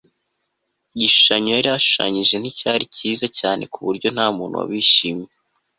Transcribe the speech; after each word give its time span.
igishushanyo 0.93 1.49
yari 1.57 1.69
ashushanyije 1.77 2.35
nticyari 2.37 2.85
cyiza 2.95 3.25
cyane 3.39 3.63
kuburyo 3.73 4.07
ntamuntu 4.15 4.55
wabishimye 4.59 5.29